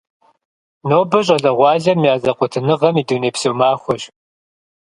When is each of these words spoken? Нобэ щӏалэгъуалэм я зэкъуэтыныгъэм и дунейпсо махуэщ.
Нобэ 0.89 1.19
щӏалэгъуалэм 1.25 1.99
я 2.11 2.15
зэкъуэтыныгъэм 2.21 2.95
и 3.01 3.03
дунейпсо 3.07 3.51
махуэщ. 3.59 4.03